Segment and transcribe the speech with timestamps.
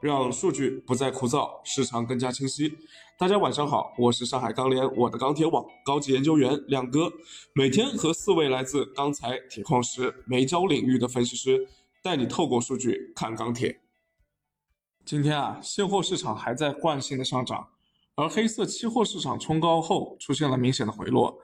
[0.00, 2.72] 让数据不再枯燥，市场更加清晰。
[3.18, 7.12] 大家晚上好，我是上海钢联我的钢铁网高级研究员亮哥，
[7.52, 11.68] 每天和四位来自钢材、铁矿石、煤焦领域的分析师，
[12.00, 13.80] 带你透过数据看钢铁。
[15.04, 17.66] 今天啊，现货市场还在惯性的上涨，
[18.14, 21.40] 而黑色期货市场冲高后出现了明显的回落。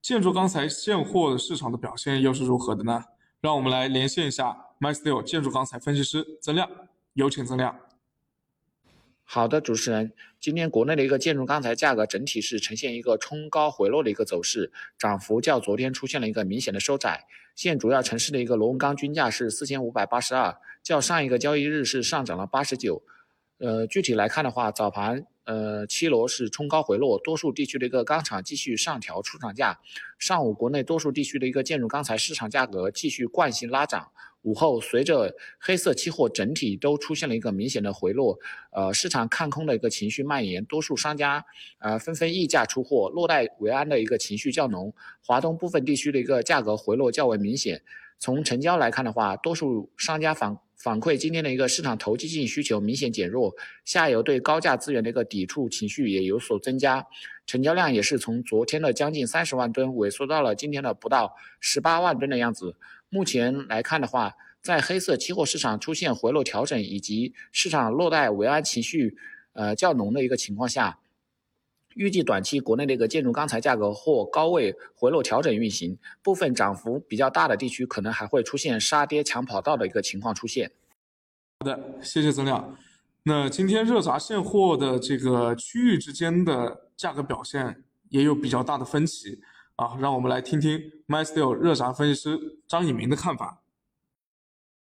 [0.00, 3.04] 建筑钢材现货市场的表现又是如何的呢？
[3.42, 6.66] 让我们来连线一下 MySteel 建筑钢材分析师曾亮，
[7.12, 7.78] 有请曾亮。
[9.30, 10.10] 好的，主持人，
[10.40, 17.26] 今天国内的一个建筑钢材价格整体是呈现一个冲高回落的一个走势，涨幅较昨天出现了一个明显的收窄。
[17.54, 23.02] 现主要城市的一个螺纹钢均价是四千五百八十二，较上一个交易日是上涨了八十九。
[23.58, 25.26] 呃，具体来看的话，早盘。
[25.44, 29.78] 呃，七螺是冲高回落，多数地区的一个钢厂继续上调出厂价。
[30.18, 34.10] 上午国内多数地区的一个建筑钢材市场价格继续惯性拉涨。
[34.48, 38.38] 午后随着黑色期货整体都出现了一个明显的回落，
[38.70, 41.44] 呃，市场看空的一个情绪蔓延，多数商家
[41.80, 44.94] 呃纷纷溢价出货，落袋为安的一个情绪较浓。
[45.22, 47.82] 华东部分地区的一个价格回落较为明显。
[48.18, 50.56] 从成交来看的话，多数商家反。
[50.78, 53.52] 反馈今天的一个市场投机性需求明显减弱，
[53.84, 57.04] 下游对高价资源的一个抵触情绪也有所增加，
[57.46, 62.76] 成交量也是从昨天的将近三十万吨萎缩到了今天的不到十八万吨的样子。
[63.08, 69.16] 目前来看的话，在黑色期货市场出现回落调整以及市场落袋为安情绪
[69.52, 70.98] 呃较浓的一个情况下。
[71.94, 80.70] 预计短期国内的一个建筑钢材价格或高位回落调整运行，部分涨幅比较大的地区可能还会出现杀跌抢跑道的一个情况出现。
[81.58, 82.76] 好的，谢谢曾亮。
[83.24, 89.40] 那今天热轧现货的这个区域之间的价格表现也有比较大的分歧
[89.74, 93.60] 啊，让我们来听听 MySteel 热轧分析师张以明的看法。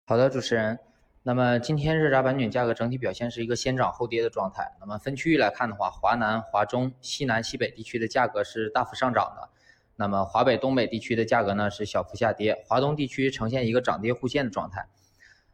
[0.07, 0.79] 好的，主持人。
[1.23, 4.71] 那么今天热轧板卷价格整体表现是一个先涨后跌的状态。
[4.79, 9.49] 那么分区域来看的话，华南、华中、西南、西北地区的价格是大幅上涨的。
[9.97, 14.87] 那么华北、东北地区的价格呢是小幅下跌，华东地区呈现一个涨跌互现的状态。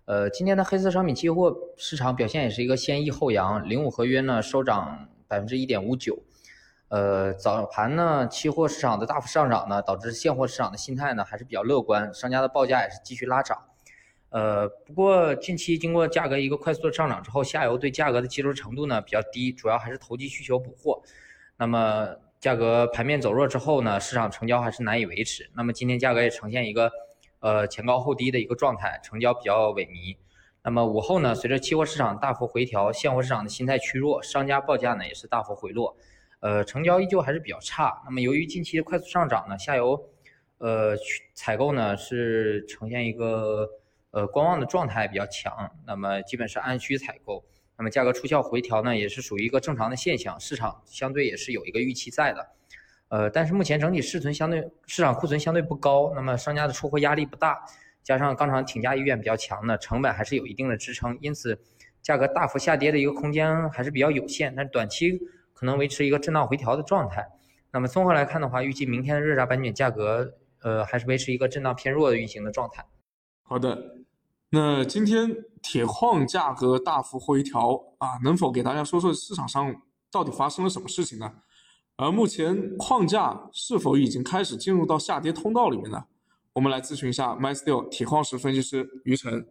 [0.07, 6.25] 呃，今天的黑色商品期货市场表现也是一个先抑后扬，零五合约呢收涨百分之一点五九。
[6.89, 13.57] 呃，早盘呢期货市场的大幅上涨呢，导致现货市场的心态呢还是比较乐观，商家的报价也是继续拉涨。
[14.31, 21.03] 呃，不过近期经过价格一个快速的上涨之后，下游对价格的接受程度呢比较低，主要还是投机需求补货。
[21.57, 22.09] 那么
[22.39, 25.51] 价格盘面走弱之后呢，市场成交还是难以维持。
[25.57, 26.93] 那么今天价格也呈现一个
[27.41, 30.17] 呃前高后低的一个状态，成交比较萎靡。
[30.63, 35.97] 那么午后呢，随着期货市场大幅回调，现货市场的心态趋弱，商家报价呢也是大幅回落，
[36.39, 38.01] 呃，成交依旧还是比较差。
[38.05, 40.09] 那么由于近期的快速上涨呢，下游
[40.59, 40.97] 呃
[41.35, 43.69] 采购呢是呈现一个。
[44.13, 47.45] 呃，观望的状态比较强，那么基本是按需采购，
[47.79, 52.49] 那么价格出效回调呢，也是属于一个正常的现象，市场相对也是有一个预期在的。
[53.09, 57.59] 呃，但是目前整体市存相对市场库存相对不高，那么商家的出货压力不大，
[58.03, 61.61] 加上钢厂挺价意愿比较强的，成本还是有一定的支撑，因此
[62.03, 65.21] 价格大幅下跌的一个空间还是比较有限，但短期
[65.53, 67.27] 可能维持一个震荡回调的状态。
[67.73, 72.85] 那么综合来看的话，预计明天的热轧板卷价格，呃，还是维持一个震荡偏弱的运行的状态。
[73.43, 74.00] 好的。
[74.53, 79.81] 那今天铁矿价格大幅回调啊，能否给大家说说市场上
[80.11, 81.33] 到底发生了什么事情呢？
[81.95, 86.05] 而目前矿价是否已经开始进入到下跌通道里面呢？
[86.53, 89.47] 我们来咨询一下 MySteel 铁矿石分析师于晨。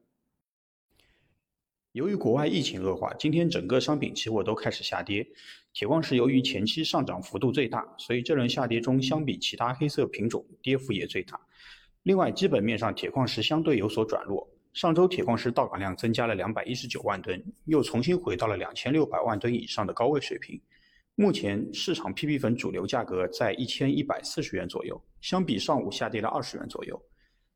[1.94, 5.26] 由于国外疫情恶化，今天整个商品期货都开始下跌。
[5.72, 11.40] 铁矿石由于前期上涨幅度最大，所以这轮下跌中相比其他黑色品种跌幅也最大。
[12.04, 14.46] 另外，基本面上铁矿石相对有所转弱。
[14.74, 20.60] 上周铁矿石到港量增加了两百一十九万吨，又重新回到了两千六百万吨以上的高位水平。
[21.16, 27.02] 目前市场 PP 粉主流价格在一千一百四十元左右，相比上午下跌了二十元左右。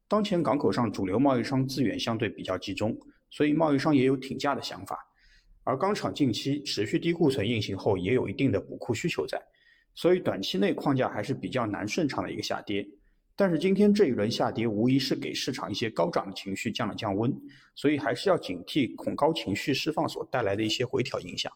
[0.08, 2.98] 当前港口上主流贸易商资源相对比较集中，
[3.30, 5.00] 所以贸易商也有挺价的想法。
[5.64, 9.42] 而钢厂近期持续低库存运行后，也有一定的补库需求在，
[9.96, 12.86] 所以短期内矿价还是比较难顺畅的一个下跌。
[13.36, 17.34] 但是今天这一轮下跌，无疑是给市场一些高涨的情绪降了降温，
[17.76, 21.52] 所以还是要警惕恐高情绪释放所带来的一些回调影响。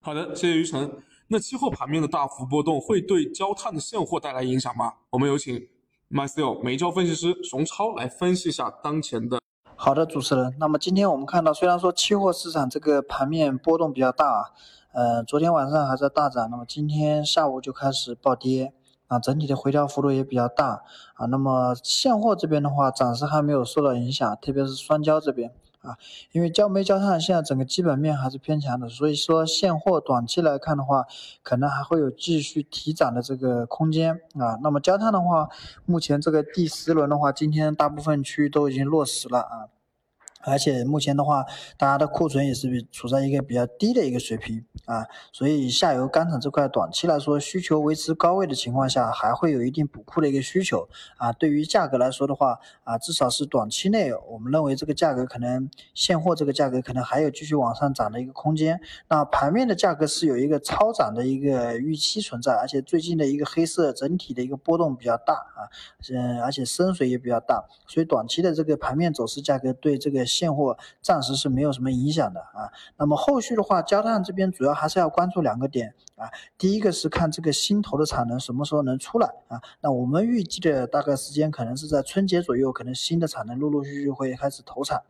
[0.00, 1.02] 好的，谢谢于晨。
[1.26, 4.94] 那期货盘面的大幅波动会对焦炭的现货带来影响吗？
[5.10, 5.68] 我们有请
[6.10, 9.40] MySteel 煤焦分析师熊超来分析一下当前的。
[9.76, 10.54] 好的，主持人。
[10.58, 14.44] 那么今天我们看到，虽然说期货市场这个盘面波动比较大啊，
[14.92, 18.72] 呃，昨天晚上还在大涨，那么今天下午就开始暴跌。
[19.10, 20.84] 啊，整体的回调幅度也比较大
[21.14, 21.26] 啊。
[21.26, 25.50] 那么现货这边的话，暂时还没有受到影响，特别是双焦这边
[25.82, 25.96] 啊，
[26.30, 31.06] 因为焦煤、焦炭现在整个基本面还是偏强的，所以说现货短期来看的话，
[31.42, 34.56] 可能还会有继续提涨的这个空间啊。
[34.62, 35.48] 那么焦炭的话，
[35.84, 39.66] 目前这个第十轮的话，今天大部分区域都已经落实了啊。
[40.42, 41.44] 而且目前的话，
[41.76, 50.88] 大家的库存也是处在一个比较低的一个水平啊，所以下游钢厂这块短期来说需求维持高位的情况下，还会有一定补库的一个需求
[51.18, 51.30] 啊。
[51.32, 58.80] 对于价格来说的话啊，至少是短期内，我们认为这个价格可能现货这个价格可能还有继续往上涨的一个空间。
[59.08, 65.68] 那盘面的价格是有一个超涨的一个预期存在，而且最近的一个黑色整体的一个波动比较大啊，
[66.10, 70.24] 嗯，而且深水也比较大，所以短期的这个盘面走势价格对这个。
[70.38, 72.70] 现货暂时是没有什么影响的啊。
[72.96, 76.30] 那么后续的话，焦炭这边主要还是要关注两个点啊。
[76.58, 79.60] 第一个是看这个新投的产能什么时候能出来啊。
[79.80, 85.02] 那我们预计的大概时间可能是在春节左右，可能新的产能陆陆续续会开始投产。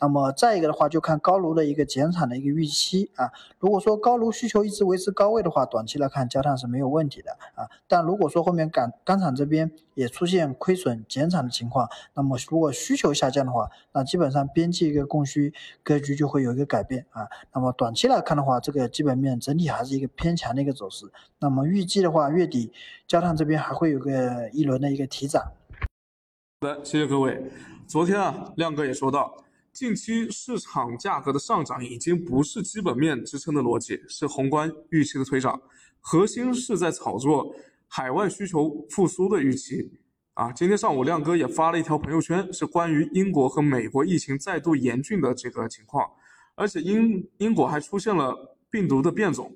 [0.00, 3.30] 那么再一个的话，就看高炉的一个减产的一个预期啊。
[3.58, 7.68] 如果说高炉需求一直维持高位的话，短期来看焦炭是没有问题的啊。
[7.86, 15.52] 但如果说后面钢钢厂这边也出现亏损减产的情况，那么如果需求下降的话，那基本上边际一个供需
[15.82, 21.04] 格局就会有一个改变啊，那么短期来看的话，这个基本面整体还是一个偏强的一个走势。
[21.38, 22.72] 那么预计的话，月底
[23.06, 25.42] 焦炭这边还会有个一轮的一个提涨。
[26.62, 27.50] 好的，谢谢各位。
[27.86, 35.60] 昨天啊，亮哥也说到，近期市场价格的上涨已经不是基本面支撑的逻辑，是宏观预期的推涨，
[36.00, 37.54] 核心是在炒作
[37.86, 40.00] 海外需求复苏的预期。
[40.34, 46.10] 啊，今天上午亮哥也发了一条朋友圈，是关于英国和美国疫情再度严峻的这个情况，
[46.54, 49.54] 而且英英国还出现了病毒的变种。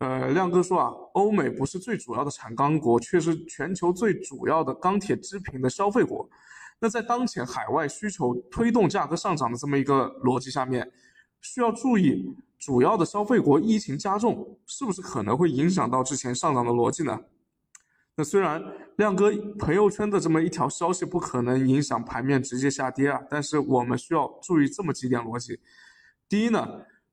[0.00, 6.26] 呃，亮哥说啊，欧美不是最主要的产钢国，却是全球最主要的钢铁制品的消费国。
[6.78, 10.90] 那在当前海外需求推动价格上涨的这么一个逻辑下面，
[11.42, 17.20] 需要注意主要的消费国疫情加重，是不是可能会影响到之前上涨的逻辑呢？
[18.16, 18.62] 那虽然
[18.96, 25.60] 亮哥朋友圈的这么一条消息不可能影响盘面直接下跌啊，但是我们需要注意这么几点逻辑。
[26.26, 26.66] 第一呢，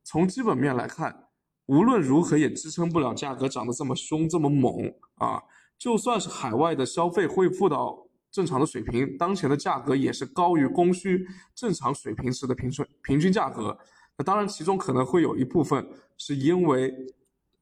[0.06, 1.27] 从基本面来看，
[1.68, 5.42] 无论如何也支撑不了价格涨得这么凶这么猛啊。
[5.78, 7.98] 就算是海外的消费恢复到
[8.32, 11.26] 正常的水平，当前的价格也是高于供需
[11.56, 13.78] 正常水平时的平均平均价格。
[14.18, 15.88] 那当然，其中可能会有一部分
[16.18, 16.94] 是因为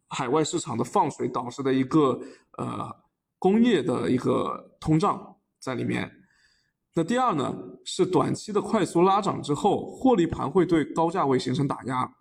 [0.08, 2.20] 海外市场的放水导致的一个
[2.58, 3.06] 呃。
[3.38, 6.10] 工业的一个通胀在里面，
[6.96, 7.54] 那第二呢
[7.84, 12.12] 是短期的快速拉涨之后，获利盘会对高价位形成打压。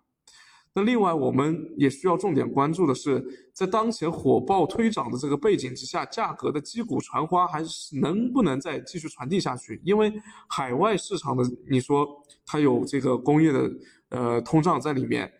[0.77, 9.79] 那另外我们也需要重点关注的是，在当前火爆推涨的这个背景之下，价格的击鼓传花还是能不能再继续传递下去？
[9.85, 10.13] 因为
[10.49, 12.05] 海外市场的你说
[12.45, 13.71] 它有这个工业的
[14.09, 15.31] 呃通胀在里面，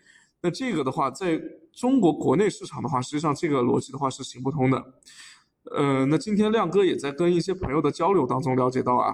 [0.42, 1.38] 那这个的话，在
[1.74, 4.82] 中国国内市场的话，实际上这个逻辑的话是行不通的。
[5.76, 9.14] 呃，那今天亮哥也在跟一些朋友的交流当中了解到啊，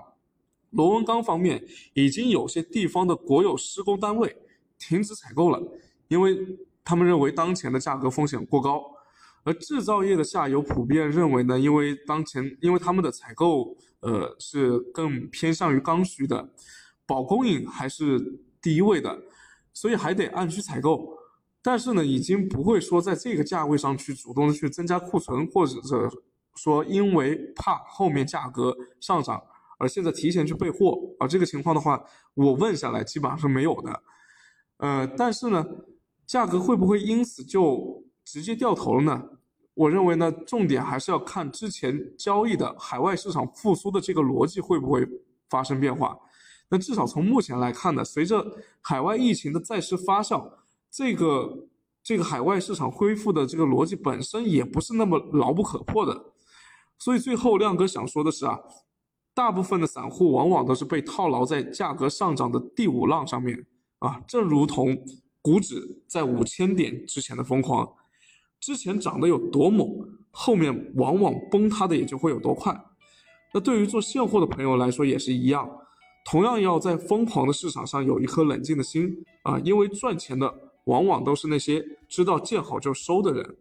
[0.69, 1.65] 螺纹钢方面
[1.95, 4.35] 已经有些地方的国有施工单位
[4.77, 5.59] 停止采购了，
[6.11, 6.37] 因为
[6.83, 8.83] 他们认为当前的价格风险过高。
[9.43, 16.49] 而制造业的下游普遍认为呢，因为当前因为他们的采购呃是更偏向于刚需的，
[17.07, 18.19] 保供应还是
[18.61, 19.17] 第一位的，
[19.74, 21.17] 所以还得按需采购。
[21.62, 26.09] 但是呢，已经不会说在这个价位上去主动的去增加库存，或者是。
[26.53, 29.41] 说因为怕后面价格上涨，
[29.79, 34.03] 而现在提前去备货，而这个情况的话，我问下来基本上是没有的。
[34.75, 35.65] 呃，但是呢，
[36.31, 39.21] 价格会不会因此就直接掉头了呢？
[39.73, 45.05] 我认为呢，重点还是要看之前交易的海外市场复苏的这个逻辑会不会
[45.50, 46.17] 发生变化。
[46.69, 48.45] 那至少从目前来看呢，随着
[48.79, 50.50] 海外疫情的再次发酵，
[50.89, 51.67] 这个
[52.01, 56.27] 这个海外市场恢复的这个逻辑本身也不是那么牢不可破的。
[56.97, 58.57] 所以最后亮哥想说的是啊，
[59.33, 63.65] 大部分的散户往往都是被套牢在价格上涨的第五浪上面
[64.00, 64.97] 啊，正如同
[65.41, 67.91] 股指在五千点之前的疯狂，
[68.60, 69.88] 之前涨得有多猛，
[70.29, 72.79] 后面往往崩塌的也就会有多快。
[73.53, 75.69] 那对于做现货的朋友来说也是一样，
[76.24, 80.53] 同样要在疯狂的市场上有一颗冷静的心啊，因为赚钱的
[80.86, 83.57] 往往都是那些知道见好就收的人。